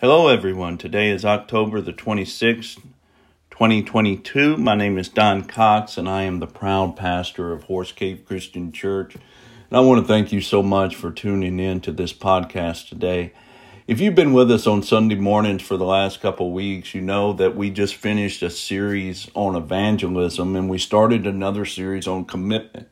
Hello, 0.00 0.28
everyone. 0.28 0.78
Today 0.78 1.10
is 1.10 1.24
October 1.24 1.80
the 1.80 1.92
26th, 1.92 2.80
2022. 3.50 4.56
My 4.56 4.76
name 4.76 4.96
is 4.96 5.08
Don 5.08 5.42
Cox, 5.42 5.98
and 5.98 6.08
I 6.08 6.22
am 6.22 6.38
the 6.38 6.46
proud 6.46 6.94
pastor 6.94 7.50
of 7.50 7.64
Horse 7.64 7.90
Cave 7.90 8.24
Christian 8.24 8.70
Church. 8.70 9.16
And 9.16 9.76
I 9.76 9.80
want 9.80 10.00
to 10.00 10.06
thank 10.06 10.30
you 10.30 10.40
so 10.40 10.62
much 10.62 10.94
for 10.94 11.10
tuning 11.10 11.58
in 11.58 11.80
to 11.80 11.90
this 11.90 12.12
podcast 12.12 12.88
today. 12.88 13.32
If 13.88 13.98
you've 13.98 14.14
been 14.14 14.32
with 14.32 14.52
us 14.52 14.68
on 14.68 14.84
Sunday 14.84 15.16
mornings 15.16 15.62
for 15.62 15.76
the 15.76 15.84
last 15.84 16.20
couple 16.20 16.52
weeks, 16.52 16.94
you 16.94 17.00
know 17.00 17.32
that 17.32 17.56
we 17.56 17.68
just 17.68 17.96
finished 17.96 18.40
a 18.44 18.50
series 18.50 19.28
on 19.34 19.56
evangelism 19.56 20.54
and 20.54 20.70
we 20.70 20.78
started 20.78 21.26
another 21.26 21.64
series 21.64 22.06
on 22.06 22.24
commitment. 22.24 22.86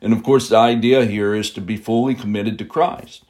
And 0.00 0.12
of 0.12 0.24
course, 0.24 0.48
the 0.48 0.56
idea 0.56 1.04
here 1.04 1.32
is 1.32 1.52
to 1.52 1.60
be 1.60 1.76
fully 1.76 2.16
committed 2.16 2.58
to 2.58 2.64
Christ 2.64 3.22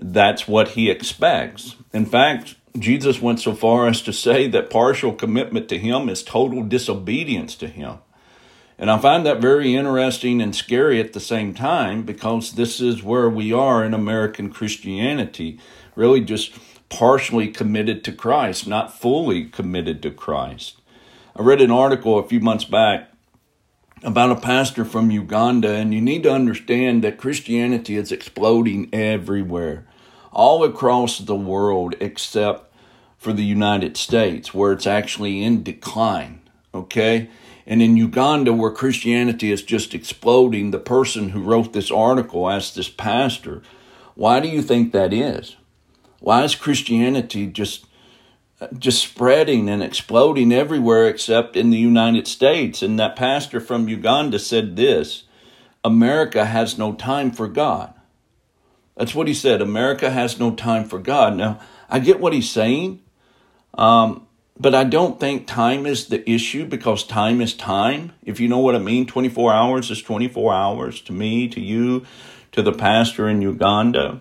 that's 0.00 0.48
what 0.48 0.68
he 0.68 0.90
expects. 0.90 1.76
In 1.92 2.06
fact, 2.06 2.56
Jesus 2.78 3.20
went 3.20 3.40
so 3.40 3.54
far 3.54 3.88
as 3.88 4.00
to 4.02 4.12
say 4.12 4.46
that 4.48 4.70
partial 4.70 5.12
commitment 5.12 5.68
to 5.68 5.78
him 5.78 6.08
is 6.08 6.22
total 6.22 6.62
disobedience 6.62 7.54
to 7.56 7.68
him. 7.68 7.98
And 8.78 8.90
I 8.90 8.98
find 8.98 9.26
that 9.26 9.42
very 9.42 9.74
interesting 9.74 10.40
and 10.40 10.56
scary 10.56 11.00
at 11.00 11.12
the 11.12 11.20
same 11.20 11.52
time 11.52 12.02
because 12.02 12.52
this 12.52 12.80
is 12.80 13.02
where 13.02 13.28
we 13.28 13.52
are 13.52 13.84
in 13.84 13.92
American 13.92 14.50
Christianity, 14.50 15.58
really 15.94 16.22
just 16.22 16.52
partially 16.88 17.48
committed 17.48 18.02
to 18.04 18.12
Christ, 18.12 18.66
not 18.66 18.98
fully 18.98 19.44
committed 19.44 20.02
to 20.02 20.10
Christ. 20.10 20.80
I 21.36 21.42
read 21.42 21.60
an 21.60 21.70
article 21.70 22.18
a 22.18 22.26
few 22.26 22.40
months 22.40 22.64
back 22.64 23.10
about 24.02 24.30
a 24.30 24.40
pastor 24.40 24.86
from 24.86 25.10
Uganda, 25.10 25.74
and 25.74 25.92
you 25.92 26.00
need 26.00 26.22
to 26.22 26.32
understand 26.32 27.04
that 27.04 27.18
Christianity 27.18 27.96
is 27.96 28.10
exploding 28.10 28.88
everywhere 28.94 29.86
all 30.32 30.64
across 30.64 31.18
the 31.18 31.36
world 31.36 31.94
except 32.00 32.72
for 33.18 33.32
the 33.32 33.44
United 33.44 33.96
States, 33.96 34.54
where 34.54 34.72
it's 34.72 34.86
actually 34.86 35.42
in 35.42 35.62
decline. 35.62 36.40
Okay? 36.72 37.28
And 37.66 37.82
in 37.82 37.96
Uganda, 37.96 38.52
where 38.52 38.70
Christianity 38.70 39.52
is 39.52 39.62
just 39.62 39.94
exploding, 39.94 40.70
the 40.70 40.78
person 40.78 41.30
who 41.30 41.42
wrote 41.42 41.72
this 41.72 41.90
article 41.90 42.48
asked 42.48 42.74
this 42.74 42.88
pastor, 42.88 43.62
Why 44.14 44.40
do 44.40 44.48
you 44.48 44.62
think 44.62 44.92
that 44.92 45.12
is? 45.12 45.56
Why 46.20 46.44
is 46.44 46.54
Christianity 46.54 47.46
just 47.46 47.86
just 48.76 49.02
spreading 49.02 49.70
and 49.70 49.82
exploding 49.82 50.52
everywhere 50.52 51.08
except 51.08 51.56
in 51.56 51.70
the 51.70 51.78
United 51.78 52.28
States? 52.28 52.82
And 52.82 52.98
that 52.98 53.16
pastor 53.16 53.60
from 53.60 53.88
Uganda 53.88 54.38
said 54.38 54.76
this 54.76 55.24
America 55.84 56.44
has 56.44 56.76
no 56.76 56.92
time 56.92 57.30
for 57.30 57.48
God. 57.48 57.94
That's 59.00 59.14
what 59.14 59.28
he 59.28 59.32
said. 59.32 59.62
America 59.62 60.10
has 60.10 60.38
no 60.38 60.54
time 60.54 60.84
for 60.84 60.98
God. 60.98 61.34
Now, 61.34 61.58
I 61.88 62.00
get 62.00 62.20
what 62.20 62.34
he's 62.34 62.50
saying, 62.50 63.00
um, 63.72 64.26
but 64.58 64.74
I 64.74 64.84
don't 64.84 65.18
think 65.18 65.46
time 65.46 65.86
is 65.86 66.08
the 66.08 66.30
issue 66.30 66.66
because 66.66 67.02
time 67.02 67.40
is 67.40 67.54
time. 67.54 68.12
If 68.22 68.40
you 68.40 68.46
know 68.46 68.58
what 68.58 68.76
I 68.76 68.78
mean, 68.78 69.06
24 69.06 69.54
hours 69.54 69.90
is 69.90 70.02
24 70.02 70.52
hours 70.52 71.00
to 71.00 71.14
me, 71.14 71.48
to 71.48 71.62
you, 71.62 72.04
to 72.52 72.60
the 72.60 72.74
pastor 72.74 73.26
in 73.26 73.40
Uganda. 73.40 74.20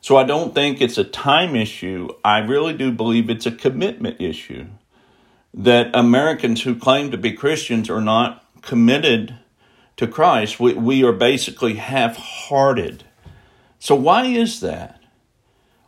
So 0.00 0.16
I 0.16 0.24
don't 0.24 0.52
think 0.52 0.80
it's 0.80 0.98
a 0.98 1.04
time 1.04 1.54
issue. 1.54 2.08
I 2.24 2.38
really 2.38 2.72
do 2.72 2.90
believe 2.90 3.30
it's 3.30 3.46
a 3.46 3.52
commitment 3.52 4.20
issue. 4.20 4.66
That 5.54 5.94
Americans 5.94 6.64
who 6.64 6.74
claim 6.74 7.12
to 7.12 7.16
be 7.16 7.30
Christians 7.30 7.88
are 7.88 8.00
not 8.00 8.44
committed 8.62 9.38
to 9.98 10.08
Christ. 10.08 10.58
We, 10.58 10.74
we 10.74 11.04
are 11.04 11.12
basically 11.12 11.74
half 11.74 12.16
hearted. 12.16 13.04
So, 13.78 13.94
why 13.94 14.26
is 14.26 14.60
that? 14.60 15.00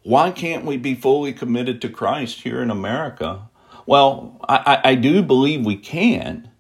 Why 0.03 0.31
can't 0.31 0.65
we 0.65 0.77
be 0.77 0.95
fully 0.95 1.33
committed 1.33 1.83
to 1.83 1.89
Christ 1.89 2.43
here 2.43 2.63
in 2.63 2.71
America? 2.71 3.49
Well, 3.87 4.41
I, 4.49 4.81
I 4.85 4.95
do 4.95 5.23
believe 5.23 5.65
we 5.65 5.77
can, 5.77 6.51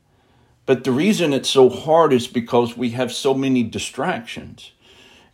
but 0.67 0.85
the 0.85 0.93
reason 0.93 1.33
it's 1.33 1.49
so 1.49 1.69
hard 1.69 2.13
is 2.13 2.27
because 2.27 2.77
we 2.77 2.91
have 2.91 3.13
so 3.13 3.35
many 3.35 3.63
distractions 3.63 4.73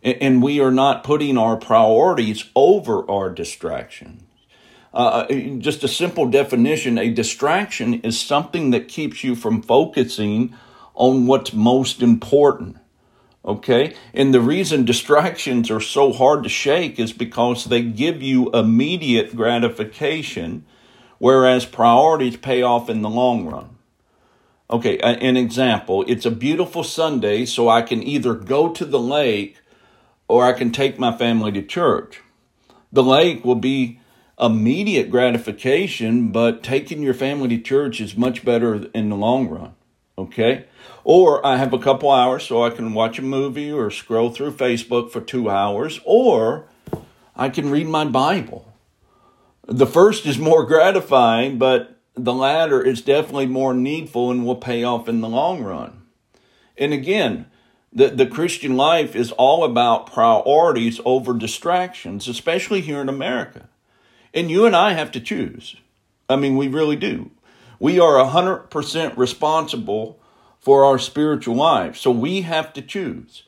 and 0.01 0.43
we 0.43 0.59
are 0.59 0.71
not 0.71 1.03
putting 1.03 1.37
our 1.37 1.57
priorities 1.57 2.45
over 2.55 3.09
our 3.09 3.29
distractions. 3.29 4.21
Uh, 4.93 5.25
uh, 5.29 5.33
just 5.57 5.83
a 5.83 5.89
simple 5.89 6.25
definition 6.25 6.97
a 6.97 7.09
distraction 7.09 7.95
is 7.95 8.19
something 8.19 8.71
that 8.71 8.87
keeps 8.87 9.23
you 9.23 9.35
from 9.35 9.61
focusing 9.61 10.55
on 10.93 11.27
what's 11.27 11.51
most 11.51 12.01
important. 12.01 12.77
Okay? 13.45 13.95
And 14.13 14.33
the 14.33 14.41
reason 14.41 14.85
distractions 14.85 15.69
are 15.69 15.79
so 15.79 16.11
hard 16.11 16.43
to 16.43 16.49
shake 16.49 16.99
is 16.99 17.13
because 17.13 17.65
they 17.65 17.83
give 17.83 18.21
you 18.21 18.49
immediate 18.51 19.35
gratification, 19.35 20.65
whereas 21.19 21.65
priorities 21.65 22.37
pay 22.37 22.61
off 22.63 22.89
in 22.89 23.01
the 23.01 23.09
long 23.09 23.45
run. 23.45 23.69
Okay, 24.67 24.97
an 24.97 25.37
example 25.37 26.03
it's 26.07 26.25
a 26.25 26.31
beautiful 26.31 26.83
Sunday, 26.83 27.45
so 27.45 27.69
I 27.69 27.83
can 27.83 28.01
either 28.01 28.33
go 28.33 28.69
to 28.69 28.83
the 28.83 28.99
lake 28.99 29.57
or 30.27 30.43
I 30.43 30.53
can 30.53 30.71
take 30.71 30.97
my 30.97 31.15
family 31.15 31.51
to 31.51 31.61
church. 31.61 32.21
The 32.91 33.03
lake 33.03 33.45
will 33.45 33.55
be 33.55 33.99
immediate 34.39 35.11
gratification, 35.11 36.31
but 36.31 36.63
taking 36.63 37.03
your 37.03 37.13
family 37.13 37.49
to 37.49 37.61
church 37.61 38.01
is 38.01 38.17
much 38.17 38.43
better 38.43 38.87
in 38.93 39.09
the 39.09 39.15
long 39.15 39.47
run. 39.47 39.75
Okay? 40.17 40.65
Or 41.03 41.45
I 41.45 41.57
have 41.57 41.73
a 41.73 41.79
couple 41.79 42.11
hours 42.11 42.43
so 42.43 42.63
I 42.63 42.69
can 42.69 42.93
watch 42.93 43.19
a 43.19 43.21
movie 43.21 43.71
or 43.71 43.91
scroll 43.91 44.29
through 44.29 44.53
Facebook 44.53 45.11
for 45.11 45.21
two 45.21 45.49
hours, 45.49 45.99
or 46.05 46.67
I 47.35 47.49
can 47.49 47.69
read 47.69 47.87
my 47.87 48.05
Bible. 48.05 48.73
The 49.67 49.87
first 49.87 50.25
is 50.25 50.37
more 50.37 50.63
gratifying, 50.67 51.57
but 51.57 51.97
the 52.15 52.33
latter 52.33 52.81
is 52.81 53.01
definitely 53.01 53.45
more 53.45 53.73
needful 53.73 54.31
and 54.31 54.45
will 54.45 54.55
pay 54.55 54.83
off 54.83 55.09
in 55.09 55.21
the 55.21 55.29
long 55.29 55.63
run. 55.63 56.03
And 56.77 56.93
again, 56.93 57.47
the, 57.91 58.09
the 58.09 58.27
Christian 58.27 58.75
life 58.75 59.15
is 59.15 59.31
all 59.33 59.63
about 59.63 60.11
priorities 60.11 60.99
over 61.05 61.33
distractions, 61.33 62.27
especially 62.27 62.81
here 62.81 63.01
in 63.01 63.09
America. 63.09 63.69
And 64.33 64.51
you 64.51 64.65
and 64.65 64.75
I 64.75 64.93
have 64.93 65.11
to 65.13 65.21
choose. 65.21 65.77
I 66.29 66.35
mean, 66.35 66.57
we 66.57 66.67
really 66.67 66.97
do. 66.97 67.31
We 67.79 67.99
are 67.99 68.13
100% 68.13 69.17
responsible 69.17 70.19
for 70.59 70.83
our 70.83 70.97
spiritual 70.97 71.55
lives. 71.55 71.99
So 71.99 72.11
we 72.11 72.41
have 72.41 72.73
to 72.73 72.81
choose. 72.81 73.43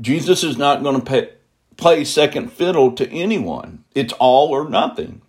Jesus 0.00 0.44
is 0.44 0.56
not 0.58 0.82
going 0.82 1.00
to 1.00 1.04
pay, 1.04 1.30
play 1.76 2.04
second 2.04 2.52
fiddle 2.52 2.92
to 2.92 3.08
anyone, 3.10 3.84
it's 3.94 4.12
all 4.14 4.48
or 4.48 4.68
nothing. 4.68 5.22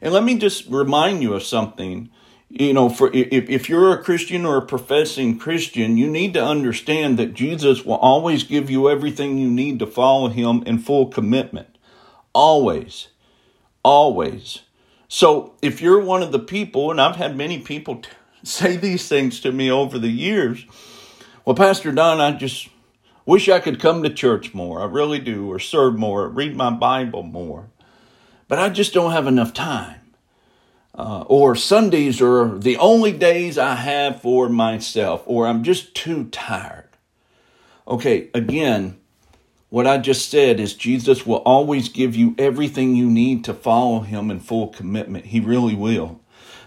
And 0.00 0.14
let 0.14 0.24
me 0.24 0.38
just 0.38 0.66
remind 0.68 1.22
you 1.22 1.34
of 1.34 1.42
something. 1.42 2.10
You 2.48 2.72
know, 2.72 2.88
for 2.88 3.12
if, 3.12 3.50
if 3.50 3.68
you're 3.68 3.92
a 3.92 4.02
Christian 4.02 4.46
or 4.46 4.56
a 4.56 4.66
professing 4.66 5.38
Christian, 5.38 5.98
you 5.98 6.08
need 6.08 6.32
to 6.34 6.44
understand 6.44 7.18
that 7.18 7.34
Jesus 7.34 7.84
will 7.84 7.96
always 7.96 8.42
give 8.42 8.70
you 8.70 8.88
everything 8.88 9.36
you 9.36 9.50
need 9.50 9.78
to 9.80 9.86
follow 9.86 10.28
him 10.28 10.62
in 10.64 10.78
full 10.78 11.08
commitment. 11.08 11.76
Always. 12.32 13.08
Always. 13.82 14.62
So 15.08 15.54
if 15.62 15.80
you're 15.80 16.00
one 16.00 16.22
of 16.22 16.32
the 16.32 16.38
people, 16.38 16.90
and 16.90 17.00
I've 17.00 17.16
had 17.16 17.36
many 17.36 17.58
people 17.58 17.96
t- 17.96 18.10
say 18.44 18.76
these 18.76 19.08
things 19.08 19.40
to 19.40 19.50
me 19.50 19.70
over 19.70 19.98
the 19.98 20.08
years, 20.08 20.64
well, 21.44 21.56
Pastor 21.56 21.90
Don, 21.92 22.20
I 22.20 22.32
just 22.32 22.68
wish 23.24 23.48
I 23.48 23.58
could 23.58 23.80
come 23.80 24.02
to 24.02 24.10
church 24.10 24.52
more. 24.52 24.82
I 24.82 24.84
really 24.84 25.18
do, 25.18 25.50
or 25.50 25.58
serve 25.58 25.96
more, 25.96 26.24
or 26.24 26.28
read 26.28 26.54
my 26.54 26.70
Bible 26.70 27.22
more. 27.22 27.70
But 28.48 28.58
I 28.58 28.68
just 28.68 28.94
don't 28.94 29.12
have 29.12 29.26
enough 29.26 29.54
time. 29.54 30.00
Uh, 30.94 31.22
or 31.26 31.54
Sundays 31.54 32.20
are 32.20 32.58
the 32.58 32.76
only 32.76 33.12
days 33.12 33.56
I 33.56 33.76
have 33.76 34.20
for 34.20 34.48
myself, 34.48 35.22
or 35.26 35.46
I'm 35.46 35.62
just 35.62 35.94
too 35.94 36.24
tired. 36.24 36.88
Okay, 37.86 38.30
again, 38.34 38.98
what 39.70 39.86
I 39.86 39.98
just 39.98 40.30
said 40.30 40.60
is 40.60 40.74
Jesus 40.74 41.26
will 41.26 41.36
always 41.38 41.88
give 41.88 42.16
you 42.16 42.34
everything 42.38 42.96
you 42.96 43.10
need 43.10 43.44
to 43.44 43.54
follow 43.54 44.00
him 44.00 44.30
in 44.30 44.40
full 44.40 44.68
commitment. 44.68 45.26
He 45.26 45.40
really 45.40 45.74
will. 45.74 46.20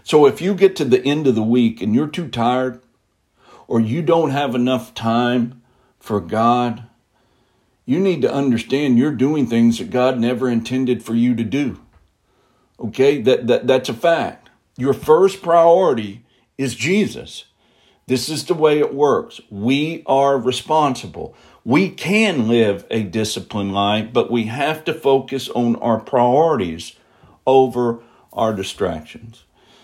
So 0.03 0.25
if 0.25 0.41
you 0.41 0.53
get 0.53 0.75
to 0.77 0.85
the 0.85 1.03
end 1.03 1.27
of 1.27 1.35
the 1.35 1.43
week 1.43 1.81
and 1.81 1.95
you're 1.95 2.07
too 2.07 2.27
tired 2.27 2.81
or 3.67 3.79
you 3.79 4.01
don't 4.01 4.31
have 4.31 4.53
enough 4.53 4.93
time 4.93 5.61
for 5.99 6.19
God, 6.19 6.83
you 7.85 7.99
need 7.99 8.21
to 8.21 8.33
understand 8.33 8.97
you're 8.97 9.11
doing 9.11 9.47
things 9.47 9.79
that 9.79 9.89
God 9.89 10.19
never 10.19 10.49
intended 10.49 11.03
for 11.03 11.15
you 11.15 11.35
to 11.35 11.43
do. 11.43 11.79
Okay? 12.79 13.21
That, 13.21 13.47
that 13.47 13.67
that's 13.67 13.89
a 13.89 13.93
fact. 13.93 14.49
Your 14.77 14.93
first 14.93 15.41
priority 15.41 16.23
is 16.57 16.75
Jesus. 16.75 17.45
This 18.07 18.29
is 18.29 18.45
the 18.45 18.53
way 18.53 18.79
it 18.79 18.93
works. 18.93 19.41
We 19.49 20.03
are 20.05 20.37
responsible. 20.37 21.35
We 21.63 21.89
can 21.89 22.47
live 22.47 22.85
a 22.89 23.03
disciplined 23.03 23.73
life, 23.73 24.09
but 24.11 24.31
we 24.31 24.45
have 24.45 24.83
to 24.85 24.93
focus 24.93 25.47
on 25.49 25.75
our 25.77 25.99
priorities 25.99 26.95
over 27.45 28.01
our 28.33 28.53
distractions. 28.53 29.43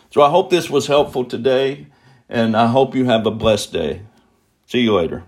So 0.09 0.21
I 0.21 0.29
hope 0.29 0.50
this 0.50 0.69
was 0.69 0.88
helpful 0.88 1.25
today, 1.25 1.88
and 2.29 2.57
I 2.57 2.68
hope 2.68 2.95
you 2.95 3.06
have 3.06 3.25
a 3.27 3.31
blessed 3.31 3.74
day. 3.74 4.01
See 4.65 4.81
you 4.81 4.95
later. 4.95 5.24